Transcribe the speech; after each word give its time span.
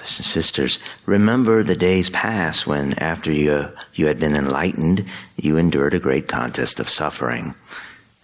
Brothers 0.00 0.18
and 0.18 0.26
sisters, 0.26 0.78
remember 1.04 1.62
the 1.62 1.76
days 1.76 2.08
past 2.08 2.66
when, 2.66 2.94
after 2.94 3.30
you, 3.30 3.68
you 3.92 4.06
had 4.06 4.18
been 4.18 4.34
enlightened, 4.34 5.04
you 5.36 5.58
endured 5.58 5.92
a 5.92 6.00
great 6.00 6.26
contest 6.26 6.80
of 6.80 6.88
suffering. 6.88 7.54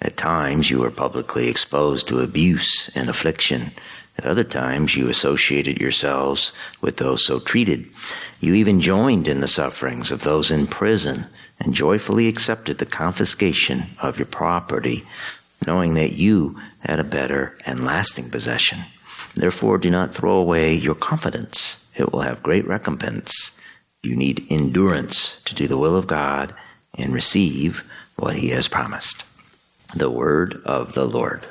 At 0.01 0.17
times, 0.17 0.71
you 0.71 0.81
were 0.81 0.91
publicly 0.91 1.49
exposed 1.49 2.09
to 2.09 2.21
abuse 2.21 2.91
and 2.95 3.11
affliction. 3.11 3.73
At 4.17 4.25
other 4.25 4.43
times, 4.43 4.97
you 4.97 5.11
associated 5.11 5.79
yourselves 5.79 6.53
with 6.81 6.97
those 6.97 7.27
so 7.27 7.41
treated. 7.41 7.87
You 8.41 8.55
even 8.55 8.81
joined 8.81 9.29
in 9.29 9.41
the 9.41 9.47
sufferings 9.47 10.11
of 10.11 10.23
those 10.23 10.51
in 10.51 10.69
prison 10.69 11.27
and 11.61 11.75
joyfully 11.75 12.27
accepted 12.27 12.79
the 12.79 12.87
confiscation 12.87 13.89
of 14.01 14.19
your 14.19 14.25
property, 14.25 15.05
knowing 15.67 15.93
that 15.93 16.15
you 16.15 16.59
had 16.79 16.99
a 16.99 17.05
better 17.05 17.59
and 17.67 17.85
lasting 17.85 18.31
possession. 18.31 18.79
Therefore, 19.37 19.77
do 19.77 19.91
not 19.91 20.15
throw 20.15 20.33
away 20.33 20.75
your 20.75 20.95
confidence. 20.95 21.91
It 21.95 22.11
will 22.11 22.23
have 22.23 22.43
great 22.43 22.67
recompense. 22.67 23.61
You 24.03 24.17
need 24.17 24.47
endurance 24.49 25.43
to 25.45 25.55
do 25.55 25.69
the 25.69 25.77
will 25.77 25.95
of 25.95 26.07
God 26.07 26.55
and 26.95 27.13
receive 27.13 27.89
what 28.17 28.37
He 28.37 28.49
has 28.49 28.67
promised. 28.67 29.25
The 29.95 30.11
word 30.11 30.63
of 30.65 30.95
the 30.95 31.05
Lord. 31.05 31.47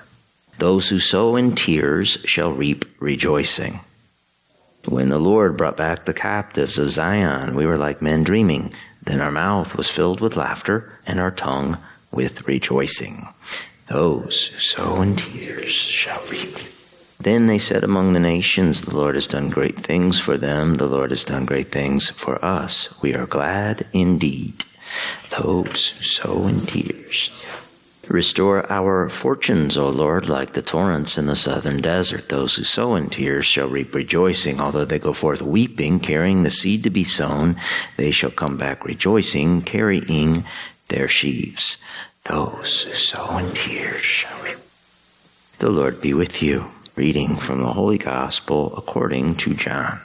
Those 0.58 0.90
who 0.90 1.00
sow 1.00 1.36
in 1.36 1.54
tears 1.54 2.18
shall 2.26 2.52
reap 2.52 2.86
rejoicing. 3.00 3.82
When 4.88 5.10
the 5.10 5.20
Lord 5.20 5.56
brought 5.56 5.78
back 5.78 6.06
the 6.06 6.14
captives 6.14 6.80
of 6.80 6.90
Zion, 6.92 7.56
we 7.56 7.66
were 7.66 7.78
like 7.78 8.02
men 8.02 8.24
dreaming. 8.24 8.74
Then 9.04 9.22
our 9.22 9.32
mouth 9.32 9.76
was 9.76 9.90
filled 9.90 10.22
with 10.22 10.38
laughter 10.38 11.00
and 11.06 11.20
our 11.20 11.32
tongue 11.32 11.78
with 12.12 12.48
rejoicing. 12.48 13.28
Those 13.88 14.48
who 14.48 14.60
sow 14.60 15.02
in 15.02 15.16
tears 15.16 15.72
shall 15.72 16.24
reap 16.28 16.58
then 17.26 17.48
they 17.48 17.58
said 17.58 17.84
among 17.84 18.14
the 18.14 18.20
nations, 18.20 18.82
The 18.82 18.96
Lord 18.96 19.16
has 19.16 19.26
done 19.26 19.50
great 19.50 19.80
things 19.80 20.20
for 20.20 20.38
them. 20.38 20.76
The 20.76 20.86
Lord 20.86 21.10
has 21.10 21.24
done 21.24 21.48
great 21.48 21.72
things 21.72 22.12
for 22.12 22.38
us. 22.46 23.02
We 23.02 23.16
are 23.16 23.26
glad 23.26 23.88
indeed. 23.94 24.64
Those 25.36 25.90
who 25.90 26.04
sow 26.04 26.46
in 26.46 26.60
tears. 26.60 27.32
Restore 28.08 28.72
our 28.72 29.10
fortunes, 29.10 29.76
O 29.76 29.90
Lord, 29.90 30.30
like 30.30 30.54
the 30.54 30.62
torrents 30.62 31.18
in 31.18 31.26
the 31.26 31.36
southern 31.36 31.82
desert. 31.82 32.30
Those 32.30 32.58
who 32.58 32.64
sow 32.64 32.94
in 32.94 33.10
tears 33.10 33.48
shall 33.48 33.70
reap 33.70 33.96
rejoicing. 33.96 34.62
Although 34.62 34.86
they 34.86 35.00
go 35.00 35.12
forth 35.12 35.42
weeping, 35.42 36.00
carrying 36.00 36.44
the 36.44 36.52
seed 36.52 36.84
to 36.84 36.92
be 36.92 37.04
sown, 37.04 37.56
they 37.98 38.12
shall 38.12 38.30
come 38.30 38.56
back 38.56 38.86
rejoicing, 38.86 39.64
carrying 39.64 40.46
their 40.90 41.08
sheaves. 41.08 41.80
Those 42.26 42.84
who 42.84 42.94
sow 42.94 43.40
in 43.40 43.52
tears 43.56 44.04
shall 44.04 44.44
reap. 44.44 44.60
The 45.58 45.72
Lord 45.72 46.02
be 46.02 46.14
with 46.14 46.44
you. 46.44 46.70
Reading 46.96 47.36
from 47.36 47.60
the 47.60 47.74
Holy 47.74 47.98
Gospel 47.98 48.74
according 48.78 49.36
to 49.36 49.54
John. 49.54 50.00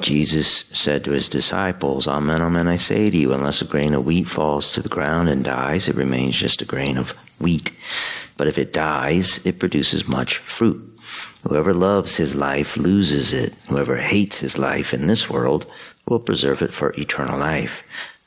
Jesus 0.00 0.66
said 0.66 1.02
to 1.02 1.10
his 1.10 1.28
disciples, 1.28 2.06
Amen, 2.06 2.40
amen, 2.40 2.68
I 2.68 2.76
say 2.76 3.10
to 3.10 3.16
you, 3.16 3.32
unless 3.32 3.60
a 3.60 3.64
grain 3.64 3.94
of 3.94 4.06
wheat 4.06 4.28
falls 4.28 4.70
to 4.70 4.80
the 4.80 4.88
ground 4.88 5.28
and 5.28 5.42
dies, 5.42 5.88
it 5.88 5.96
remains 5.96 6.36
just 6.36 6.62
a 6.62 6.64
grain 6.64 6.98
of 6.98 7.10
wheat. 7.40 7.72
But 8.36 8.46
if 8.46 8.58
it 8.58 8.72
dies, 8.72 9.44
it 9.44 9.58
produces 9.58 10.06
much 10.06 10.38
fruit. 10.38 10.80
Whoever 11.42 11.74
loves 11.74 12.14
his 12.14 12.36
life 12.36 12.76
loses 12.76 13.32
it. 13.32 13.52
Whoever 13.68 13.96
hates 13.96 14.38
his 14.38 14.56
life 14.56 14.94
in 14.94 15.08
this 15.08 15.28
world 15.28 15.66
will 16.06 16.20
preserve 16.20 16.62
it 16.62 16.72
for 16.72 16.92
eternal 16.92 17.40
life. 17.40 17.82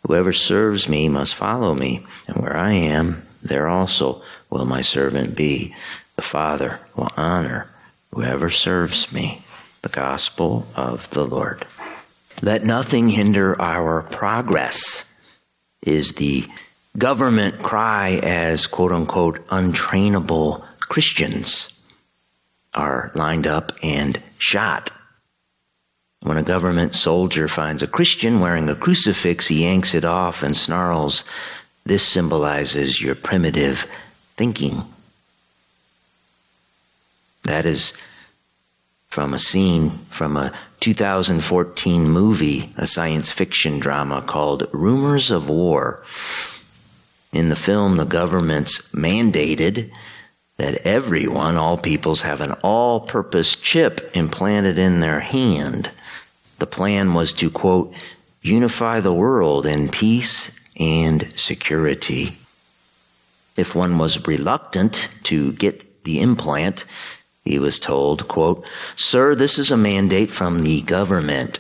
Whoever 0.05 0.33
serves 0.33 0.89
me 0.89 1.07
must 1.07 1.35
follow 1.35 1.73
me, 1.73 2.05
and 2.27 2.35
where 2.35 2.57
I 2.57 2.73
am, 2.73 3.25
there 3.41 3.69
also 3.69 4.21
will 4.49 4.65
my 4.65 4.81
servant 4.81 5.37
be. 5.37 5.73
The 6.17 6.21
Father 6.21 6.81
will 6.97 7.11
honor 7.15 7.69
whoever 8.11 8.49
serves 8.49 9.11
me. 9.11 9.41
The 9.81 9.89
gospel 9.89 10.65
of 10.75 11.09
the 11.11 11.25
Lord. 11.25 11.65
Let 12.41 12.63
nothing 12.63 13.09
hinder 13.09 13.59
our 13.61 14.03
progress, 14.03 15.19
is 15.81 16.13
the 16.13 16.45
government 16.97 17.63
cry 17.63 18.19
as 18.23 18.67
quote 18.67 18.91
unquote 18.91 19.45
untrainable 19.47 20.65
Christians 20.79 21.73
are 22.73 23.11
lined 23.15 23.47
up 23.47 23.71
and 23.81 24.21
shot. 24.37 24.91
When 26.21 26.37
a 26.37 26.43
government 26.43 26.95
soldier 26.95 27.47
finds 27.47 27.81
a 27.81 27.87
Christian 27.87 28.39
wearing 28.39 28.67
a 28.69 28.75
crucifix, 28.75 29.47
he 29.47 29.63
yanks 29.63 29.93
it 29.93 30.03
off 30.03 30.43
and 30.43 30.55
snarls, 30.55 31.23
This 31.85 32.05
symbolizes 32.05 33.01
your 33.01 33.15
primitive 33.15 33.85
thinking. 34.35 34.83
That 37.49 37.65
is 37.65 37.93
from 39.07 39.33
a 39.33 39.39
scene 39.39 39.89
from 39.89 40.37
a 40.37 40.53
2014 40.81 42.07
movie, 42.07 42.71
a 42.77 42.85
science 42.85 43.31
fiction 43.31 43.79
drama 43.79 44.21
called 44.21 44.69
Rumors 44.71 45.31
of 45.31 45.49
War. 45.49 46.03
In 47.33 47.49
the 47.49 47.55
film, 47.55 47.97
the 47.97 48.05
government's 48.05 48.91
mandated 48.91 49.89
that 50.57 50.85
everyone, 50.85 51.55
all 51.55 51.79
peoples, 51.79 52.21
have 52.21 52.39
an 52.39 52.51
all 52.61 52.99
purpose 52.99 53.55
chip 53.55 54.11
implanted 54.13 54.77
in 54.77 54.99
their 54.99 55.21
hand. 55.21 55.89
The 56.59 56.67
plan 56.67 57.15
was 57.15 57.33
to, 57.33 57.49
quote, 57.49 57.91
unify 58.43 58.99
the 58.99 59.13
world 59.13 59.65
in 59.65 59.89
peace 59.89 60.55
and 60.79 61.33
security. 61.35 62.37
If 63.57 63.73
one 63.73 63.97
was 63.97 64.27
reluctant 64.27 65.09
to 65.23 65.53
get 65.53 66.03
the 66.03 66.21
implant, 66.21 66.85
he 67.49 67.57
was 67.57 67.79
told, 67.79 68.27
quote, 68.27 68.63
Sir, 68.95 69.33
this 69.33 69.57
is 69.57 69.71
a 69.71 69.77
mandate 69.77 70.29
from 70.29 70.59
the 70.59 70.81
government. 70.83 71.59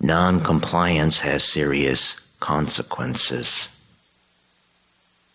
Non-compliance 0.00 1.20
has 1.20 1.44
serious 1.44 2.32
consequences. 2.40 3.80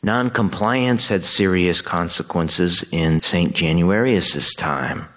Non-compliance 0.04 1.08
had 1.08 1.24
serious 1.24 1.82
consequences 1.82 2.84
in 2.92 3.22
St. 3.22 3.56
Januarius' 3.56 4.54
time. 4.58 5.08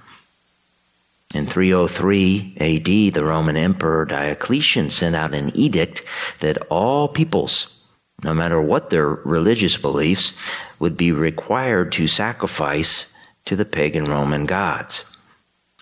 In 1.34 1.46
303 1.46 2.56
AD, 2.60 3.14
the 3.14 3.24
Roman 3.24 3.56
Emperor 3.56 4.04
Diocletian 4.04 4.90
sent 4.90 5.16
out 5.16 5.34
an 5.34 5.50
edict 5.56 6.04
that 6.38 6.58
all 6.70 7.08
peoples, 7.08 7.82
no 8.22 8.32
matter 8.32 8.62
what 8.62 8.90
their 8.90 9.08
religious 9.08 9.76
beliefs, 9.76 10.32
would 10.78 10.96
be 10.96 11.10
required 11.10 11.90
to 11.92 12.06
sacrifice 12.06 13.12
to 13.46 13.56
the 13.56 13.64
pagan 13.64 14.04
Roman 14.04 14.46
gods. 14.46 15.04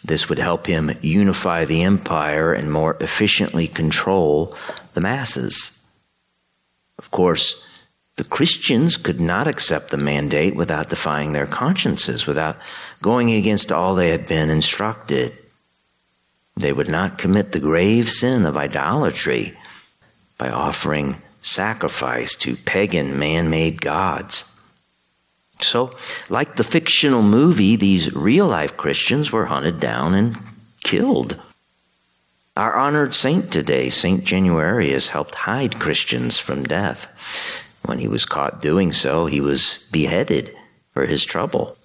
This 0.05 0.29
would 0.29 0.39
help 0.39 0.67
him 0.67 0.97
unify 1.01 1.65
the 1.65 1.83
empire 1.83 2.53
and 2.53 2.71
more 2.71 2.97
efficiently 3.01 3.67
control 3.67 4.55
the 4.93 5.01
masses. 5.01 5.85
Of 6.99 7.11
course, 7.11 7.67
the 8.17 8.25
Christians 8.25 8.97
could 8.97 9.21
not 9.21 9.49
accept 9.49 9.91
the 9.91 9.97
mandate 9.97 10.55
without 10.55 10.89
defying 10.89 11.33
their 11.33 11.47
consciences, 11.47 12.27
without 12.27 12.57
going 13.03 13.33
against 13.33 13.73
all 13.73 13.95
they 13.95 14.11
had 14.11 14.27
been 14.29 14.51
instructed. 14.51 15.37
They 16.57 16.73
would 16.73 16.89
not 16.89 17.19
commit 17.19 17.51
the 17.51 17.61
grave 17.61 18.11
sin 18.11 18.47
of 18.47 18.57
idolatry 18.57 19.59
by 20.39 20.51
offering 20.51 21.21
sacrifice 21.43 22.37
to 22.37 22.57
pagan 22.57 23.19
man 23.19 23.51
made 23.51 23.81
gods. 23.81 24.54
So, 25.65 25.97
like 26.29 26.57
the 26.57 26.65
fictional 26.65 27.23
movie, 27.23 27.77
these 27.77 28.15
real 28.15 28.47
life 28.47 28.77
Christians 28.77 29.33
were 29.33 29.47
hunted 29.47 29.81
down 29.81 30.15
and 30.15 30.37
killed. 30.83 31.41
Our 32.57 32.75
honored 32.75 33.15
saint 33.15 33.53
today, 33.53 33.91
Saint 33.91 34.25
Januarius, 34.25 35.09
helped 35.09 35.35
hide 35.35 35.81
Christians 35.81 36.39
from 36.39 36.65
death. 36.65 37.09
When 37.85 37.99
he 37.99 38.07
was 38.07 38.25
caught 38.25 38.61
doing 38.61 38.93
so, 38.93 39.27
he 39.27 39.41
was 39.41 39.89
beheaded 39.91 40.55
for 40.93 41.07
his 41.07 41.25
trouble. 41.25 41.77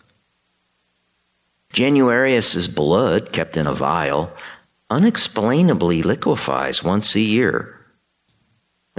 Januarius's 1.74 2.68
blood, 2.68 3.32
kept 3.32 3.58
in 3.58 3.66
a 3.66 3.74
vial, 3.74 4.32
unexplainably 4.90 6.04
liquefies 6.04 6.84
once 6.84 7.16
a 7.16 7.20
year 7.20 7.79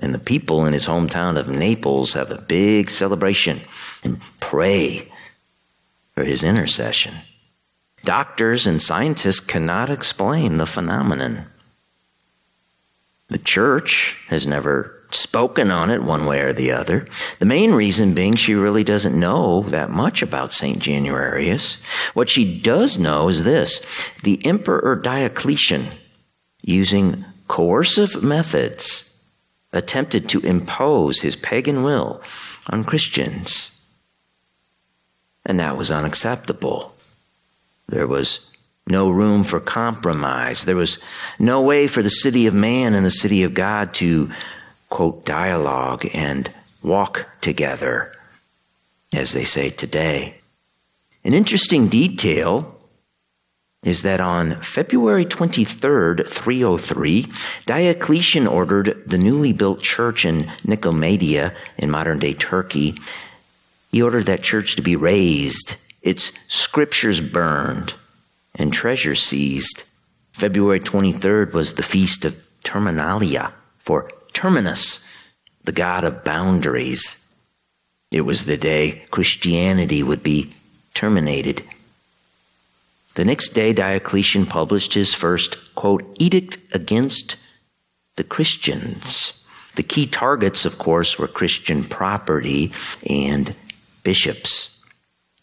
and 0.00 0.14
the 0.14 0.18
people 0.18 0.66
in 0.66 0.72
his 0.72 0.86
hometown 0.86 1.38
of 1.38 1.48
Naples 1.48 2.14
have 2.14 2.30
a 2.30 2.40
big 2.42 2.90
celebration 2.90 3.60
and 4.02 4.20
pray 4.40 5.08
for 6.14 6.24
his 6.24 6.42
intercession. 6.42 7.14
Doctors 8.04 8.66
and 8.66 8.82
scientists 8.82 9.40
cannot 9.40 9.90
explain 9.90 10.56
the 10.56 10.66
phenomenon. 10.66 11.46
The 13.28 13.38
church 13.38 14.16
has 14.28 14.46
never 14.46 15.04
spoken 15.12 15.70
on 15.70 15.90
it 15.90 16.02
one 16.02 16.24
way 16.24 16.40
or 16.40 16.52
the 16.52 16.72
other. 16.72 17.06
The 17.38 17.46
main 17.46 17.72
reason 17.72 18.14
being 18.14 18.36
she 18.36 18.54
really 18.54 18.84
doesn't 18.84 19.18
know 19.18 19.62
that 19.62 19.90
much 19.90 20.22
about 20.22 20.52
St. 20.52 20.78
Januarius. 20.78 21.82
What 22.14 22.28
she 22.28 22.60
does 22.60 22.98
know 22.98 23.28
is 23.28 23.44
this 23.44 23.80
the 24.22 24.44
Emperor 24.46 24.96
Diocletian, 24.96 25.88
using 26.62 27.24
coercive 27.48 28.22
methods, 28.22 29.09
attempted 29.72 30.28
to 30.28 30.40
impose 30.40 31.20
his 31.20 31.36
pagan 31.36 31.82
will 31.82 32.20
on 32.68 32.84
Christians. 32.84 33.80
And 35.46 35.58
that 35.60 35.76
was 35.76 35.90
unacceptable. 35.90 36.94
There 37.88 38.06
was 38.06 38.50
no 38.86 39.10
room 39.10 39.44
for 39.44 39.60
compromise. 39.60 40.64
There 40.64 40.76
was 40.76 40.98
no 41.38 41.62
way 41.62 41.86
for 41.86 42.02
the 42.02 42.10
city 42.10 42.46
of 42.46 42.54
man 42.54 42.94
and 42.94 43.06
the 43.06 43.10
city 43.10 43.42
of 43.42 43.54
God 43.54 43.94
to, 43.94 44.30
quote, 44.88 45.24
dialogue 45.24 46.06
and 46.12 46.52
walk 46.82 47.26
together, 47.40 48.12
as 49.12 49.32
they 49.32 49.44
say 49.44 49.70
today. 49.70 50.40
An 51.24 51.34
interesting 51.34 51.88
detail 51.88 52.79
is 53.82 54.02
that 54.02 54.20
on 54.20 54.60
February 54.60 55.24
23rd, 55.24 56.28
303, 56.28 57.26
Diocletian 57.64 58.46
ordered 58.46 59.02
the 59.06 59.16
newly 59.16 59.52
built 59.52 59.80
church 59.80 60.24
in 60.24 60.44
Nicomedia 60.64 61.54
in 61.78 61.90
modern 61.90 62.18
day 62.18 62.34
Turkey. 62.34 62.94
He 63.90 64.02
ordered 64.02 64.26
that 64.26 64.42
church 64.42 64.76
to 64.76 64.82
be 64.82 64.96
razed, 64.96 65.76
its 66.02 66.32
scriptures 66.48 67.20
burned, 67.20 67.94
and 68.54 68.72
treasure 68.72 69.14
seized. 69.14 69.84
February 70.32 70.80
23rd 70.80 71.54
was 71.54 71.74
the 71.74 71.82
feast 71.82 72.24
of 72.24 72.46
Terminalia 72.62 73.52
for 73.78 74.10
Terminus, 74.34 75.06
the 75.64 75.72
god 75.72 76.04
of 76.04 76.22
boundaries. 76.22 77.26
It 78.10 78.22
was 78.22 78.44
the 78.44 78.56
day 78.58 79.04
Christianity 79.10 80.02
would 80.02 80.22
be 80.22 80.52
terminated. 80.92 81.62
The 83.20 83.26
next 83.26 83.50
day, 83.50 83.74
Diocletian 83.74 84.46
published 84.46 84.94
his 84.94 85.12
first, 85.12 85.74
quote, 85.74 86.16
edict 86.18 86.56
against 86.72 87.36
the 88.16 88.24
Christians. 88.24 89.44
The 89.74 89.82
key 89.82 90.06
targets, 90.06 90.64
of 90.64 90.78
course, 90.78 91.18
were 91.18 91.28
Christian 91.28 91.84
property 91.84 92.72
and 93.06 93.54
bishops. 94.04 94.82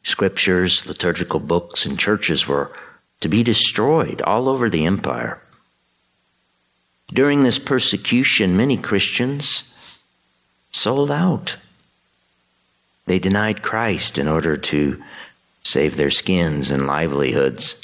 Scriptures, 0.01 0.88
liturgical 0.88 1.39
books, 1.39 1.85
and 1.85 2.00
churches 2.00 2.47
were 2.47 2.71
to 3.19 3.29
be 3.29 3.44
destroyed 3.44 4.24
all 4.24 4.50
over 4.50 4.71
the 4.71 4.85
empire. 4.88 5.39
During 7.13 7.44
this 7.44 7.59
persecution, 7.59 8.57
many 8.57 8.77
Christians 8.77 9.71
sold 10.71 11.12
out. 11.12 11.57
They 13.06 13.19
denied 13.19 13.62
Christ 13.62 14.18
in 14.18 14.27
order 14.27 14.57
to 14.57 15.03
save 15.68 15.98
their 15.98 16.10
skins 16.10 16.72
and 16.72 16.88
livelihoods. 16.88 17.84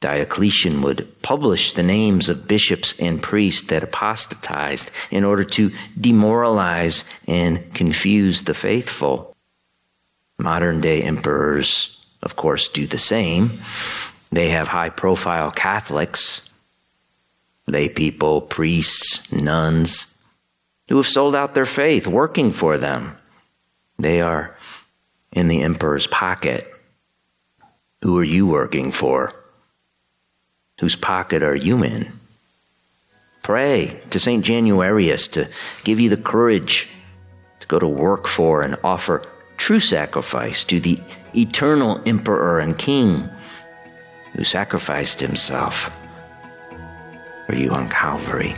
Diocletian 0.00 0.82
would 0.82 1.20
publish 1.22 1.72
the 1.72 1.82
names 1.82 2.28
of 2.28 2.46
bishops 2.46 2.94
and 3.00 3.22
priests 3.22 3.66
that 3.68 3.82
apostatized 3.82 4.92
in 5.10 5.24
order 5.24 5.44
to 5.44 5.72
demoralize 6.00 7.04
and 7.26 7.74
confuse 7.74 8.44
the 8.44 8.54
faithful. 8.54 9.34
Modern 10.38 10.80
day 10.80 11.02
emperors 11.02 11.98
of 12.22 12.36
course, 12.36 12.68
do 12.68 12.86
the 12.86 12.98
same. 12.98 13.52
They 14.30 14.50
have 14.50 14.68
high 14.68 14.90
profile 14.90 15.50
Catholics, 15.50 16.52
lay 17.66 17.88
people, 17.88 18.40
priests, 18.40 19.30
nuns, 19.32 20.22
who 20.88 20.96
have 20.96 21.06
sold 21.06 21.34
out 21.34 21.54
their 21.54 21.66
faith 21.66 22.06
working 22.06 22.50
for 22.50 22.78
them. 22.78 23.16
They 23.98 24.20
are 24.20 24.56
in 25.32 25.48
the 25.48 25.62
emperor's 25.62 26.06
pocket. 26.06 26.72
Who 28.02 28.18
are 28.18 28.24
you 28.24 28.46
working 28.46 28.92
for? 28.92 29.34
Whose 30.80 30.96
pocket 30.96 31.42
are 31.42 31.56
you 31.56 31.82
in? 31.82 32.12
Pray 33.42 34.00
to 34.10 34.20
St. 34.20 34.44
Januarius 34.44 35.30
to 35.32 35.48
give 35.84 35.98
you 35.98 36.10
the 36.10 36.16
courage 36.16 36.88
to 37.60 37.66
go 37.66 37.78
to 37.78 37.88
work 37.88 38.28
for 38.28 38.62
and 38.62 38.76
offer 38.84 39.22
true 39.56 39.80
sacrifice 39.80 40.64
to 40.64 40.80
the 40.80 41.00
eternal 41.34 42.00
emperor 42.06 42.60
and 42.60 42.78
king 42.78 43.28
who 44.32 44.44
sacrificed 44.44 45.20
himself 45.20 45.94
for 47.46 47.54
you 47.54 47.70
on 47.70 47.88
Calvary. 47.88 48.54